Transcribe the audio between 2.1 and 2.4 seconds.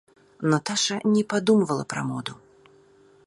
моду.